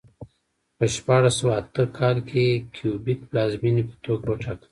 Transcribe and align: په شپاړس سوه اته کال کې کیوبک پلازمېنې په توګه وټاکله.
په 0.77 0.85
شپاړس 0.95 1.33
سوه 1.39 1.53
اته 1.59 1.83
کال 1.97 2.17
کې 2.29 2.45
کیوبک 2.75 3.19
پلازمېنې 3.29 3.83
په 3.89 3.95
توګه 4.05 4.25
وټاکله. 4.29 4.55